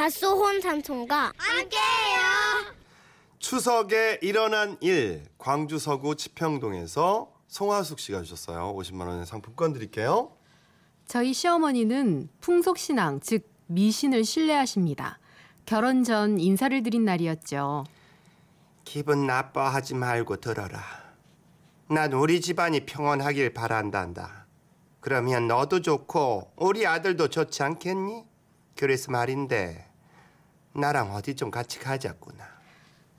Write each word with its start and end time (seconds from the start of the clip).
밭소혼 0.00 0.62
삼촌과 0.62 1.34
함께해요. 1.36 2.74
추석에 3.38 4.18
일어난 4.22 4.78
일 4.80 5.24
광주 5.36 5.78
서구 5.78 6.16
치평동에서 6.16 7.30
송하숙 7.48 7.98
씨가 7.98 8.22
주셨어요. 8.22 8.74
50만 8.76 9.06
원의 9.08 9.26
상품권 9.26 9.74
드릴게요. 9.74 10.32
저희 11.04 11.34
시어머니는 11.34 12.30
풍속신앙, 12.40 13.20
즉 13.20 13.46
미신을 13.66 14.24
신뢰하십니다. 14.24 15.18
결혼 15.66 16.02
전 16.02 16.40
인사를 16.40 16.82
드린 16.82 17.04
날이었죠. 17.04 17.84
기분 18.84 19.26
나빠하지 19.26 19.96
말고 19.96 20.36
들어라. 20.36 20.82
난 21.90 22.14
우리 22.14 22.40
집안이 22.40 22.86
평온하길 22.86 23.52
바란단다. 23.52 24.46
그러면 25.00 25.46
너도 25.46 25.82
좋고 25.82 26.52
우리 26.56 26.86
아들도 26.86 27.28
좋지 27.28 27.62
않겠니? 27.62 28.24
그래서 28.76 29.12
말인데 29.12 29.89
나랑 30.74 31.12
어디 31.14 31.34
좀 31.34 31.50
같이 31.50 31.78
가자꾸나. 31.78 32.44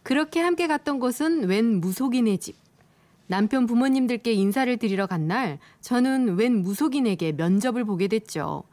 그렇게 0.04 0.40
함께 0.41 0.68
갔던 0.68 1.00
곳은 1.00 1.48
웬 1.48 1.66
무속인의 1.80 2.40
집. 2.40 2.55
남편 3.27 3.66
부모님들께 3.66 4.34
인사를 4.34 4.76
드리러 4.77 5.08
간 5.08 5.27
날 5.27 5.60
저는 5.82 6.38
웬 6.38 6.54
무속인에게 6.64 7.34
면접을 7.34 7.86
보게 7.86 8.08
됐죠. 8.08 8.64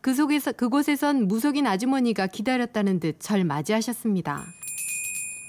그 0.00 0.14
속에서 0.14 0.52
그곳에선 0.52 1.26
무속인 1.26 1.66
아주머니가 1.66 2.28
기다렸다는 2.28 3.00
듯 3.00 3.16
절 3.18 3.44
맞이하셨습니다. 3.44 4.44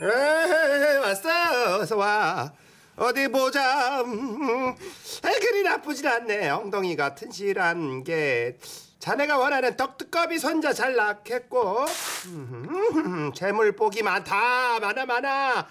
에이, 0.02 0.98
왔어. 0.98 1.80
어서 1.80 1.96
와. 1.98 2.52
어디 2.96 3.28
보자. 3.28 4.02
음, 4.02 4.70
에이, 4.70 5.40
그리 5.40 5.64
나쁘진 5.64 6.08
않네. 6.08 6.50
엉덩이가 6.50 7.14
튼실한 7.16 8.04
게. 8.04 8.58
자네가 9.08 9.38
원하는 9.38 9.78
떡두꺼비 9.78 10.38
손자 10.38 10.74
잘 10.74 10.94
낳겠고. 10.98 11.86
음, 12.26 13.32
재물복이 13.34 14.04
많다. 14.04 14.82
많아 14.82 15.06
많아. 15.06 15.66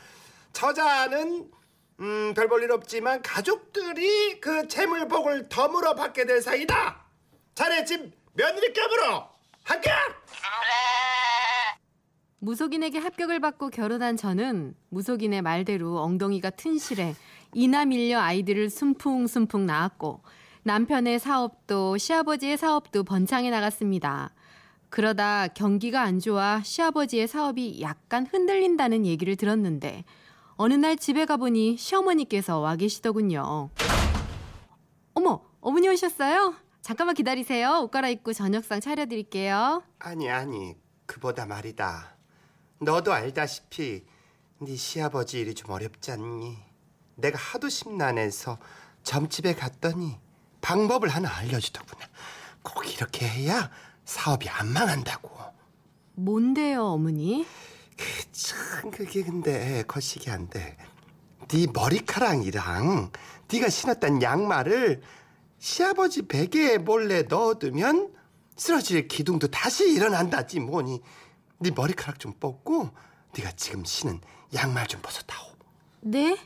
처자는 0.54 1.50
음, 2.00 2.32
별 2.34 2.48
볼 2.48 2.62
일 2.64 2.72
없지만 2.72 3.20
가족들이 3.20 4.40
그 4.40 4.66
재물복을 4.68 5.50
덤으로 5.50 5.94
받게 5.94 6.24
될 6.24 6.40
사이다. 6.40 7.04
자네 7.54 7.84
집 7.84 8.10
며느리감으로 8.32 9.28
합격! 9.64 9.92
무속인에게 12.38 12.98
합격을 12.98 13.40
받고 13.40 13.68
결혼한 13.68 14.16
저는 14.16 14.74
무속인의 14.88 15.42
말대로 15.42 15.98
엉덩이가 16.00 16.50
튼실해 16.50 17.14
이나 17.52 17.84
밀려 17.84 18.18
아이들을 18.20 18.70
숨풍숨풍 18.70 19.66
낳았고 19.66 20.22
남편의 20.66 21.20
사업도 21.20 21.96
시아버지의 21.96 22.56
사업도 22.56 23.04
번창해 23.04 23.50
나갔습니다. 23.50 24.34
그러다 24.88 25.46
경기가 25.46 26.02
안 26.02 26.18
좋아 26.18 26.60
시아버지의 26.60 27.28
사업이 27.28 27.80
약간 27.82 28.26
흔들린다는 28.26 29.06
얘기를 29.06 29.36
들었는데 29.36 30.02
어느 30.56 30.74
날 30.74 30.96
집에 30.96 31.24
가보니 31.24 31.76
시어머니께서 31.76 32.58
와 32.58 32.74
계시더군요. 32.74 33.70
어머, 35.14 35.40
어머니 35.60 35.88
오셨어요? 35.88 36.56
잠깐만 36.82 37.14
기다리세요. 37.14 37.82
옷 37.84 37.92
갈아입고 37.92 38.32
저녁상 38.32 38.80
차려드릴게요. 38.80 39.84
아니 40.00 40.28
아니 40.28 40.74
그보다 41.06 41.46
말이다 41.46 42.16
너도 42.80 43.12
알다시피 43.12 44.04
네 44.58 44.74
시아버지 44.74 45.38
일이 45.38 45.54
좀 45.54 45.70
어렵지 45.70 46.10
않니 46.10 46.56
내가 47.14 47.38
하도 47.38 47.68
심란해서 47.68 48.58
점집에 49.04 49.54
갔더니 49.54 50.25
방법을 50.66 51.08
하나 51.10 51.32
알려주더구나. 51.36 52.06
꼭 52.60 52.92
이렇게 52.92 53.28
해야 53.28 53.70
사업이 54.04 54.48
안 54.48 54.66
망한다고. 54.72 55.30
뭔데요, 56.16 56.86
어머니? 56.86 57.46
참 58.32 58.90
그게 58.90 59.22
근데 59.22 59.84
거시기 59.86 60.28
한데. 60.28 60.76
네 61.46 61.68
머리카락이랑 61.72 63.12
네가 63.52 63.68
신었던 63.68 64.22
양말을 64.22 65.02
시아버지 65.60 66.22
베개에 66.22 66.78
몰래 66.78 67.22
넣어두면 67.22 68.12
쓰러질 68.56 69.06
기둥도 69.06 69.46
다시 69.46 69.88
일어난다지 69.92 70.58
뭐니. 70.58 71.00
네 71.60 71.70
머리카락 71.70 72.18
좀 72.18 72.32
뽑고 72.40 72.90
네가 73.38 73.52
지금 73.52 73.84
신은 73.84 74.20
양말 74.52 74.88
좀 74.88 75.00
벗어다오. 75.00 75.46
네? 76.00 76.36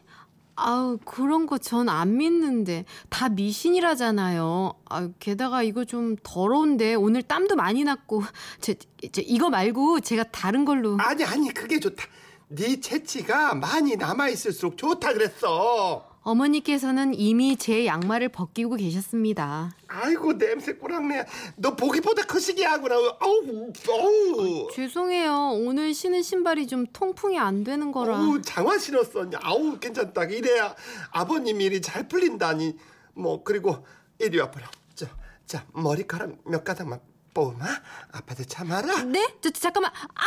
아우 0.69 0.99
그런 1.05 1.47
거 1.47 1.59
전 1.59 1.89
안 1.89 2.17
믿는데. 2.17 2.85
다 3.09 3.29
미신이라잖아요. 3.29 4.75
아 4.89 5.09
게다가 5.19 5.63
이거 5.63 5.85
좀 5.85 6.17
더러운데 6.23 6.95
오늘 6.95 7.23
땀도 7.23 7.57
많이 7.57 7.85
났고. 7.85 8.23
제, 8.61 8.75
제 9.13 9.23
이거 9.23 9.51
말고 9.51 10.01
제가 10.01 10.25
다른 10.25 10.65
걸로. 10.65 10.97
아니 11.01 11.25
아니 11.25 11.53
그게 11.53 11.81
좋다. 11.81 12.05
네 12.49 12.81
채취가 12.81 13.55
많이 13.55 13.95
남아있을수록 13.97 14.77
좋다 14.77 15.13
그랬어 15.13 16.05
어머니께서는 16.23 17.15
이미 17.15 17.57
제 17.57 17.87
양말을 17.87 18.29
벗기고 18.29 18.77
계셨습니다. 18.77 19.75
아이고 19.89 20.37
냄새 20.37 20.75
꼬랑내 20.75 21.25
너 21.57 21.75
보기보다 21.75 22.25
거시기 22.25 22.63
하구나 22.63 22.97
어우 22.97 23.73
어우 23.89 24.69
죄송해요. 24.73 25.53
오늘 25.55 25.95
신은 25.95 26.23
신발이 26.23 26.67
좀 26.67 26.87
통풍이 26.93 27.39
안 27.39 27.65
되는 27.65 27.91
거라. 27.91 28.19
어우 28.21 28.43
장화 28.43 28.79
신었어 28.79 29.31
아우 29.43 29.79
괜찮다 29.79 30.25
이래야 30.25 30.75
아버님 31.11 31.61
일이 31.61 31.81
잘 31.81 32.07
풀린다니 32.07 32.77
뭐 33.15 33.43
그리고 33.43 33.85
이리 34.19 34.39
와 34.39 34.51
보라 34.51 34.71
자, 34.95 35.07
자 35.47 35.65
머리카락 35.73 36.37
몇 36.45 36.63
가닥만 36.65 37.01
뽑아 37.33 37.65
아파트 38.13 38.47
참아라 38.47 39.05
네? 39.05 39.27
저, 39.41 39.51
저, 39.51 39.61
잠깐만. 39.61 39.91
아! 40.15 40.25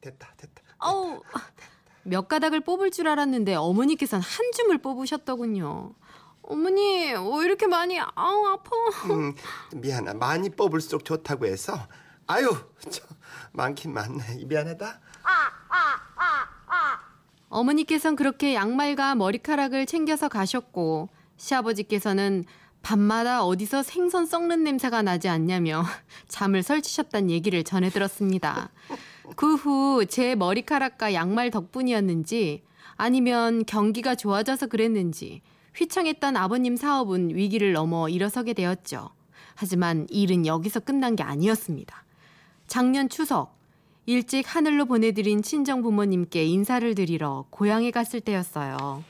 됐다 0.00 0.32
됐다 0.36 0.62
어우. 0.78 1.20
몇 2.06 2.28
가닥을 2.28 2.60
뽑을 2.60 2.90
줄 2.90 3.08
알았는데 3.08 3.54
어머니께서는 3.54 4.22
한 4.22 4.52
줌을 4.52 4.78
뽑으셨더군요. 4.78 5.92
어머니, 6.42 7.12
왜 7.12 7.44
이렇게 7.44 7.66
많이 7.66 7.98
아우 7.98 8.46
아파. 8.46 8.70
음, 9.12 9.34
미안하 9.74 10.14
많이 10.14 10.48
뽑을수록 10.50 11.04
좋다고 11.04 11.46
해서 11.46 11.76
아유 12.28 12.48
저 12.90 13.02
많긴 13.52 13.92
많네 13.92 14.44
미안하다 14.46 15.00
어머니께서는 17.48 18.16
그렇게 18.16 18.54
양말과 18.54 19.14
머리카락을 19.14 19.86
챙겨서 19.86 20.28
가셨고 20.28 21.08
시아버지께서는 21.36 22.44
밤마다 22.82 23.44
어디서 23.44 23.82
생선 23.82 24.26
썩는 24.26 24.62
냄새가 24.62 25.02
나지 25.02 25.28
않냐며 25.28 25.84
잠을 26.28 26.62
설치셨단 26.62 27.30
얘기를 27.30 27.64
전해 27.64 27.90
들었습니다. 27.90 28.70
그 29.34 29.56
후 29.56 30.04
제 30.06 30.34
머리카락과 30.34 31.14
양말 31.14 31.50
덕분이었는지 31.50 32.62
아니면 32.96 33.64
경기가 33.66 34.14
좋아져서 34.14 34.68
그랬는지 34.68 35.42
휘청했던 35.74 36.36
아버님 36.36 36.76
사업은 36.76 37.34
위기를 37.34 37.72
넘어 37.72 38.08
일어서게 38.08 38.52
되었죠. 38.54 39.10
하지만 39.54 40.06
일은 40.10 40.46
여기서 40.46 40.80
끝난 40.80 41.16
게 41.16 41.22
아니었습니다. 41.22 42.04
작년 42.66 43.08
추석 43.08 43.56
일찍 44.06 44.54
하늘로 44.54 44.84
보내드린 44.86 45.42
친정 45.42 45.82
부모님께 45.82 46.44
인사를 46.44 46.94
드리러 46.94 47.44
고향에 47.50 47.90
갔을 47.90 48.20
때였어요. 48.20 49.02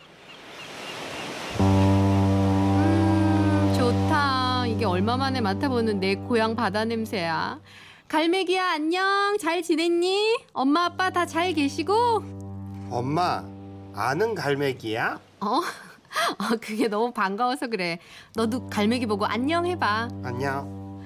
음, 1.60 3.74
좋다. 3.76 4.66
이게 4.66 4.84
얼마 4.84 5.16
만에 5.16 5.40
맡아보는 5.40 6.00
내 6.00 6.16
고향 6.16 6.56
바다 6.56 6.84
냄새야. 6.84 7.60
갈매기야 8.08 8.64
안녕. 8.70 9.36
잘 9.38 9.62
지냈니? 9.62 10.38
엄마 10.52 10.84
아빠 10.86 11.10
다 11.10 11.26
잘 11.26 11.52
계시고? 11.52 12.22
엄마 12.90 13.44
아는 13.94 14.34
갈매기야? 14.34 15.20
어? 15.40 15.46
어, 16.38 16.56
그게 16.60 16.86
너무 16.88 17.12
반가워서 17.12 17.66
그래. 17.66 17.98
너도 18.34 18.68
갈매기 18.68 19.06
보고 19.06 19.26
안녕 19.26 19.66
해봐. 19.66 20.08
안녕 20.22 21.02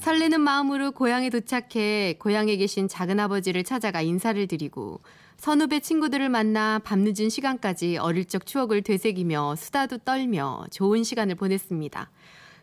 설레는 0.00 0.42
마음으로 0.42 0.92
고향에 0.92 1.30
도착해 1.30 2.16
고향에 2.18 2.56
계신 2.56 2.86
작은아버지를 2.88 3.64
찾아가 3.64 4.02
인사를 4.02 4.46
드리고 4.46 5.00
선후배 5.38 5.80
친구들을 5.80 6.28
만나 6.28 6.78
밤늦은 6.84 7.30
시간까지 7.30 7.96
어릴 7.96 8.26
적 8.26 8.44
추억을 8.44 8.82
되새기며 8.82 9.56
수다도 9.56 9.98
떨며 9.98 10.66
좋은 10.70 11.02
시간을 11.04 11.36
보냈습니다. 11.36 12.10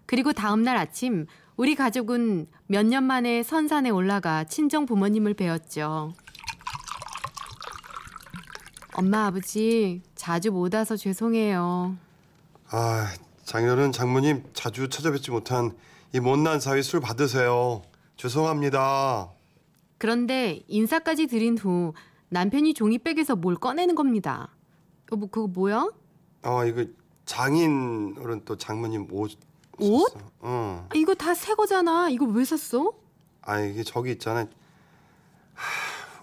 그리고 0.06 0.32
다음날 0.34 0.78
아침 0.78 1.26
우리 1.62 1.76
가족은 1.76 2.48
몇 2.66 2.88
년 2.88 3.04
만에 3.04 3.44
선산에 3.44 3.92
올라가 3.92 4.44
친정 4.46 4.88
부모님을 4.88 5.36
뵈었죠. 5.36 6.12
엄마 8.96 9.28
아버지 9.28 10.02
자주 10.16 10.52
못 10.52 10.74
와서 10.74 10.98
죄송해요. 10.98 11.96
아 12.72 13.14
작년은 13.44 13.92
장모님 13.92 14.44
자주 14.56 14.90
찾아뵙지 14.90 15.30
못한 15.30 15.74
이 16.16 16.20
못난 16.20 16.60
사위 16.60 16.82
술 16.82 17.00
받으세요 17.00 17.84
죄송합니다 18.18 19.30
그런데 20.00 20.64
인사까지 20.68 21.28
드린 21.28 21.60
후 21.60 21.94
남편이 22.30 22.74
종이백에서 22.74 23.36
뭘 23.36 23.56
꺼내는 23.56 23.94
겁니다. 23.94 24.50
여보 25.12 25.28
그거 25.28 25.46
뭐야? 25.46 25.88
아 26.42 26.66
이거 26.66 26.86
장인 27.26 28.16
어른 28.18 28.42
또 28.46 28.58
장모님 28.58 29.10
옷 29.12 29.38
옷? 29.82 30.14
응. 30.44 30.88
이거 30.94 31.14
다 31.16 31.34
새 31.34 31.54
거잖아. 31.56 32.10
이거 32.10 32.26
왜 32.26 32.46
샀어? 32.46 32.92
아 33.42 33.60
이게 33.60 33.84
저기 33.84 34.12
있잖아. 34.12 34.42
하, 34.42 34.48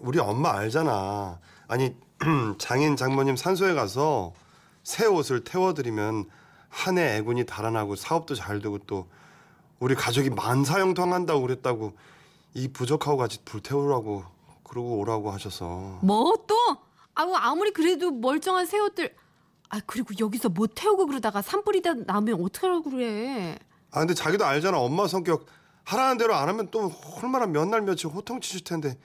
우리 0.00 0.18
엄마 0.18 0.52
알잖아. 0.56 1.38
아니 1.66 1.94
장인 2.58 2.96
장모님 2.96 3.36
산소에 3.36 3.74
가서 3.74 4.32
새 4.82 5.06
옷을 5.06 5.44
태워드리면 5.44 6.24
한 6.70 6.98
해 6.98 7.16
애군이 7.16 7.46
달아나고 7.46 7.96
사업도 7.96 8.34
잘 8.34 8.60
되고 8.60 8.78
또 8.78 9.06
우리 9.80 9.94
가족이 9.94 10.30
만사형통한다고 10.30 11.40
그랬다고 11.42 11.92
이 12.54 12.68
부적하고 12.68 13.16
같이 13.16 13.42
불태우라고 13.44 14.24
그러고 14.64 14.98
오라고 14.98 15.30
하셔서 15.30 15.98
뭐 16.02 16.34
또? 16.46 16.56
아우 17.14 17.32
아무리 17.34 17.72
그래도 17.72 18.10
멀쩡한 18.10 18.66
새 18.66 18.78
옷들. 18.78 19.14
아 19.70 19.80
그리고 19.86 20.14
여기서 20.18 20.48
못 20.48 20.72
태우고 20.74 21.06
그러다가 21.06 21.42
산불이다 21.42 21.94
나면 22.06 22.42
어떡하라고 22.42 22.90
그래? 22.90 23.58
아 23.90 23.98
근데 24.00 24.14
자기도 24.14 24.44
알잖아. 24.44 24.78
엄마 24.78 25.06
성격. 25.06 25.46
하라는 25.84 26.18
대로 26.18 26.34
안 26.34 26.48
하면 26.48 26.68
또 26.70 26.92
얼마나 27.22 27.46
몇 27.46 27.66
날 27.68 27.82
며칠 27.82 28.10
호통치실 28.10 28.64
텐데. 28.64 28.98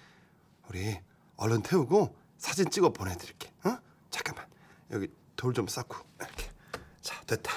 우리 0.70 0.98
얼른 1.38 1.62
태우고 1.64 2.16
사진 2.38 2.70
찍어 2.70 2.90
보내드릴게. 2.94 3.52
어? 3.66 3.78
잠깐만. 4.10 4.46
여기 4.92 5.08
돌 5.36 5.54
좀 5.54 5.68
쌓고. 5.68 5.96
이렇게. 6.20 6.50
자 7.02 7.20
됐다. 7.26 7.52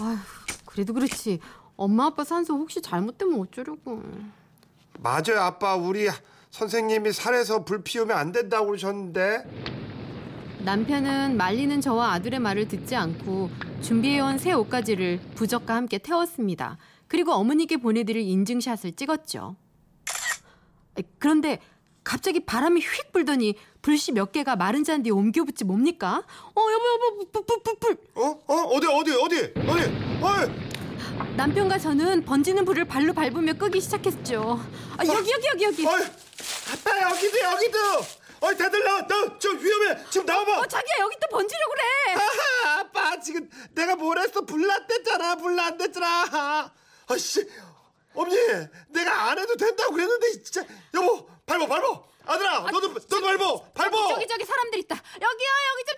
아휴 0.00 0.16
그래도 0.64 0.92
그렇지. 0.92 1.40
엄마 1.76 2.06
아빠 2.06 2.24
산소 2.24 2.54
혹시 2.54 2.80
잘못되면 2.80 3.40
어쩌려고? 3.40 4.02
맞아요 5.00 5.40
아빠. 5.40 5.74
우리 5.76 6.08
선생님이 6.50 7.12
살에서 7.12 7.64
불 7.64 7.82
피우면 7.82 8.16
안 8.16 8.32
된다고 8.32 8.66
그러셨는데 8.66 9.85
남편은 10.60 11.36
말리는 11.36 11.80
저와 11.80 12.12
아들의 12.12 12.40
말을 12.40 12.68
듣지 12.68 12.96
않고 12.96 13.50
준비해온 13.82 14.38
새 14.38 14.52
옷가지를 14.52 15.20
부적과 15.34 15.74
함께 15.76 15.98
태웠습니다. 15.98 16.78
그리고 17.08 17.32
어머니께 17.32 17.76
보내드릴 17.76 18.22
인증샷을 18.22 18.92
찍었죠. 18.96 19.56
그런데 21.18 21.60
갑자기 22.02 22.40
바람이 22.40 22.80
휙 22.80 23.12
불더니 23.12 23.54
불씨 23.82 24.12
몇 24.12 24.32
개가 24.32 24.56
마른 24.56 24.82
잔디에 24.84 25.12
옮겨 25.12 25.44
붙지 25.44 25.64
뭡니까? 25.64 26.22
어 26.54 26.60
여보 26.60 26.84
여보 26.88 27.30
불불불불 27.32 27.96
어? 28.14 28.22
어? 28.46 28.54
어디 28.54 28.86
어디 28.86 29.12
어디 29.12 29.52
어디 29.68 29.82
어이 30.22 31.36
남편과 31.36 31.78
저는 31.78 32.24
번지는 32.24 32.64
불을 32.64 32.84
발로 32.86 33.12
밟으며 33.12 33.54
끄기 33.54 33.80
시작했죠. 33.80 34.60
아, 34.96 35.04
여기 35.04 35.30
여기 35.30 35.46
여기 35.52 35.64
여기. 35.64 35.86
어이 35.86 36.02
아빠 36.02 37.10
여기도 37.10 37.38
여기도 37.40 37.78
어이 38.40 38.56
다들 38.56 38.82
나와. 38.84 39.00
너좀 39.02 39.58
위험해. 39.58 40.04
지금 40.10 40.26
나와봐. 40.26 40.60
어 40.60 40.66
자기야 40.66 40.94
여기 41.00 41.16
또 41.20 41.28
번지려고 41.28 41.72
그래. 41.72 41.82
아하, 42.14 42.78
아빠 42.80 43.18
지금 43.20 43.48
내가 43.72 43.96
뭘 43.96 44.18
했어? 44.18 44.40
불났댔잖아 44.42 45.36
불났댔잖아. 45.36 46.72
아씨. 47.08 47.48
어머니 48.14 48.36
내가 48.88 49.30
안 49.30 49.38
해도 49.38 49.56
된다고 49.56 49.92
그랬는데 49.92 50.32
진짜. 50.42 50.64
여보 50.94 51.26
밟어 51.46 51.66
밟어 51.66 52.04
아들아 52.26 52.58
너도 52.70 52.88
너도 52.88 53.20
밟어 53.20 53.62
밟어 53.72 54.08
저기 54.14 54.26
저기 54.26 54.44
사람들 54.44 54.78
있다. 54.80 54.94
여기요 54.96 55.48
여기 55.70 55.84
좀 55.86 55.96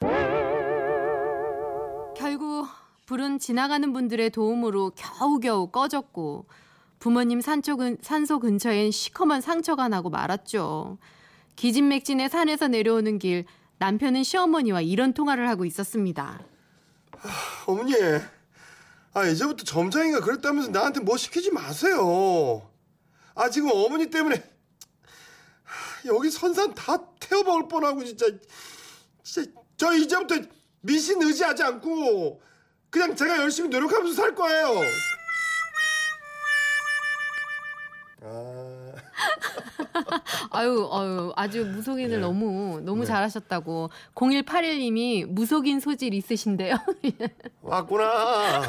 도와주세요. 0.00 2.14
결국 2.16 2.66
불은 3.06 3.38
지나가는 3.38 3.92
분들의 3.92 4.30
도움으로 4.30 4.90
겨우겨우 4.96 5.70
꺼졌고 5.70 6.46
부모님 7.04 7.42
근, 7.76 7.98
산소 8.00 8.38
근처엔 8.38 8.90
시커먼 8.90 9.42
상처가 9.42 9.88
나고 9.88 10.08
말았죠. 10.08 10.96
기진맥진의 11.54 12.30
산에서 12.30 12.68
내려오는 12.68 13.18
길 13.18 13.44
남편은 13.76 14.22
시어머니와 14.22 14.80
이런 14.80 15.12
통화를 15.12 15.46
하고 15.46 15.66
있었습니다. 15.66 16.40
어머니 17.66 17.92
아 19.12 19.26
이제부터 19.26 19.64
점장이가 19.64 20.20
그랬다면서 20.20 20.70
나한테 20.70 21.00
뭐 21.00 21.18
시키지 21.18 21.52
마세요 21.52 22.70
아 23.34 23.50
지금 23.50 23.70
어머니 23.72 24.08
때문에 24.08 24.42
하, 25.62 26.08
여기 26.08 26.30
선산 26.30 26.72
다 26.72 26.96
태워먹을 27.20 27.68
뻔하고 27.68 28.02
진짜 28.02 28.26
진짜 29.22 29.50
저 29.76 29.92
이제부터 29.92 30.36
미신 30.80 31.22
의지하지 31.22 31.64
않고 31.64 32.40
그냥 32.88 33.14
제가 33.14 33.42
열심히 33.42 33.68
노력하면서 33.68 34.14
살 34.14 34.34
거예요 34.34 34.80
아유, 40.54 40.88
아유, 40.92 41.32
아주 41.36 41.64
무속인을 41.66 42.10
네. 42.10 42.18
너무 42.18 42.80
너무 42.84 43.00
네. 43.00 43.06
잘하셨다고 43.06 43.90
0181님이 44.14 45.26
무속인 45.26 45.80
소질 45.80 46.14
있으신데요. 46.14 46.76
왔구나 47.62 48.62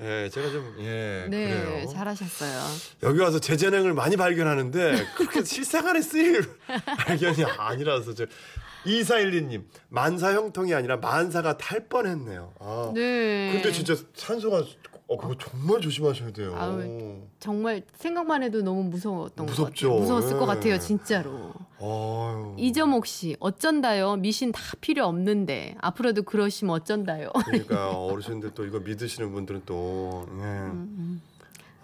예 0.00 0.28
제가 0.30 0.50
좀 0.50 0.74
예 0.80 1.26
네, 1.28 1.62
그래요 1.62 1.86
잘하셨어요. 1.88 2.60
여기 3.04 3.20
와서 3.20 3.38
제 3.38 3.56
재능을 3.56 3.94
많이 3.94 4.16
발견하는데 4.16 5.06
그렇게 5.16 5.44
실생활에 5.44 6.00
쓰일 6.00 6.42
발견이 6.98 7.44
아니라서 7.44 8.14
저 8.14 8.26
2412님 8.84 9.64
만사 9.88 10.32
형통이 10.34 10.74
아니라 10.74 10.96
만사가 10.96 11.56
탈 11.58 11.88
뻔했네요. 11.88 12.52
아. 12.60 12.92
네. 12.94 13.52
근데 13.52 13.72
진짜 13.72 13.94
산소가 14.14 14.64
어 15.08 15.16
그거 15.16 15.34
정말 15.36 15.80
조심하셔야 15.80 16.32
돼요. 16.32 16.54
아유, 16.56 17.20
정말 17.38 17.82
생각만 17.96 18.42
해도 18.42 18.62
너무 18.62 18.84
무서웠던 18.84 19.44
무섭죠. 19.46 19.88
것 19.88 19.94
같아요. 19.94 20.00
무서웠을 20.00 20.38
것 20.38 20.46
네. 20.46 20.54
같아요, 20.54 20.78
진짜로. 20.78 21.52
아유. 21.80 22.54
이점옥 22.56 23.04
씨, 23.06 23.36
어쩐다요? 23.38 24.16
미신 24.16 24.52
다 24.52 24.60
필요 24.80 25.04
없는데 25.06 25.74
앞으로도 25.80 26.22
그러시면 26.22 26.76
어쩐다요? 26.76 27.30
그러니까 27.44 27.90
어르신들 27.94 28.52
또 28.54 28.64
이거 28.64 28.78
믿으시는 28.78 29.32
분들은 29.32 29.62
또 29.66 30.24
예. 30.38 30.42
음, 30.42 31.20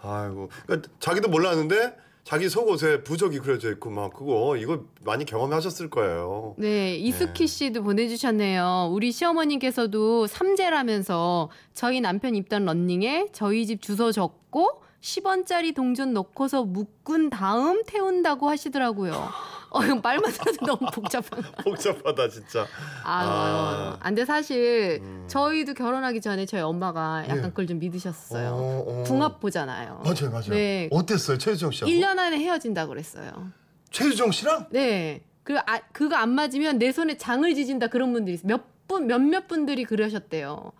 아이고 0.01 0.49
그러니까 0.65 0.89
자기도 0.99 1.29
몰랐는데 1.29 1.95
자기 2.29 2.47
속옷에 2.47 3.01
부적이 3.01 3.39
그려져 3.39 3.71
있고 3.71 3.89
막 3.89 4.13
그거 4.13 4.55
이거 4.55 4.83
많이 5.01 5.25
경험하셨을 5.25 5.89
거예요. 5.89 6.53
네, 6.59 6.95
이수키 6.95 7.47
씨도 7.47 7.81
보내주셨네요. 7.81 8.91
우리 8.91 9.11
시어머니께서도 9.11 10.27
삼재라면서 10.27 11.49
저희 11.73 12.01
남편 12.01 12.35
입던 12.35 12.65
런닝에 12.65 13.29
저희 13.31 13.65
집 13.65 13.81
주소 13.81 14.11
적고 14.11 14.83
10원짜리 15.01 15.73
동전 15.73 16.13
넣고서 16.13 16.65
묶은 16.65 17.31
다음 17.31 17.81
태운다고 17.87 18.47
하시더라고요. 18.47 19.11
어, 19.71 19.83
이거 19.83 19.95
말만 19.95 20.31
들어도 20.31 20.65
너무 20.65 20.91
복잡한. 20.91 21.43
복잡하다 21.63 22.29
진짜. 22.29 22.61
아, 23.03 23.23
아. 23.23 23.97
아. 23.99 24.03
근데 24.03 24.25
사실 24.25 24.99
음. 25.01 25.25
저희도 25.27 25.75
결혼하기 25.75 26.21
전에 26.21 26.45
저희 26.45 26.61
엄마가 26.61 27.23
약간 27.25 27.37
예. 27.37 27.41
그걸 27.41 27.67
좀 27.67 27.79
믿으셨어요. 27.79 28.49
어, 28.49 28.83
어. 28.87 29.03
궁합 29.03 29.39
보잖아요. 29.39 30.01
맞아요, 30.03 30.31
맞아요. 30.31 30.49
네. 30.49 30.89
어땠어요, 30.91 31.37
최유정 31.37 31.71
씨하고? 31.71 31.91
1년 31.91 32.17
안에 32.17 32.39
헤어진다 32.39 32.87
그랬어요. 32.87 33.51
최유정 33.91 34.31
씨랑? 34.31 34.67
네. 34.71 35.21
그 35.43 35.57
아, 35.59 35.79
그거 35.91 36.15
안 36.15 36.29
맞으면 36.29 36.79
내 36.79 36.91
손에 36.91 37.17
장을 37.17 37.53
지진다 37.53 37.87
그런 37.87 38.11
분들이 38.13 38.35
있어요. 38.35 38.47
몇 38.47 38.87
분, 38.87 39.07
몇몇 39.07 39.47
분들이 39.47 39.83
그러셨대요. 39.83 40.71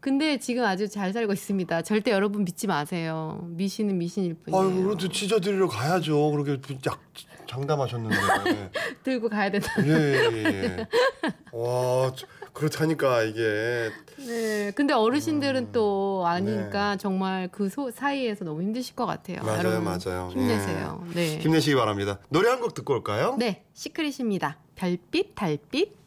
근데 0.00 0.38
지금 0.38 0.64
아주 0.64 0.88
잘 0.88 1.12
살고 1.12 1.34
있습니다. 1.34 1.82
절대 1.82 2.10
여러분 2.10 2.44
믿지 2.44 2.66
마세요. 2.66 3.46
미신은 3.50 3.98
미신일 3.98 4.34
뿐이에요. 4.34 4.62
아유, 4.62 4.84
그래도 4.84 5.08
찢어드리러 5.08 5.68
가야죠. 5.68 6.30
그렇게 6.30 6.78
약 6.86 7.00
장담하셨는데. 7.50 8.16
들고 9.02 9.28
가야 9.28 9.50
된다. 9.50 9.68
예, 9.84 9.90
예, 10.32 10.44
예. 10.44 10.86
와, 11.52 12.12
저- 12.14 12.26
그렇다니까 12.52 13.22
이게 13.22 13.90
네. 14.18 14.70
근데 14.74 14.92
어르신들은 14.92 15.72
또 15.72 16.24
아니니까 16.26 16.92
네. 16.92 16.96
정말 16.98 17.48
그 17.50 17.68
소, 17.68 17.90
사이에서 17.90 18.44
너무 18.44 18.62
힘드실 18.62 18.94
것 18.94 19.06
같아요. 19.06 19.42
맞아요, 19.42 19.80
맞아요. 19.80 20.30
힘내세요. 20.32 21.04
네. 21.14 21.38
힘내시기 21.38 21.74
바랍니다. 21.76 22.18
노래 22.28 22.48
한 22.48 22.60
곡 22.60 22.74
듣고 22.74 22.92
올까요? 22.94 23.36
네. 23.38 23.64
시크릿입니다. 23.72 24.58
별빛, 24.76 25.34
달빛. 25.34 25.99